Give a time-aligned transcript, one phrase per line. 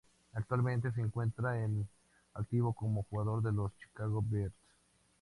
[0.33, 1.87] Actualmente se encuentra en
[2.33, 4.51] activo como jugador de los Chicago Bears.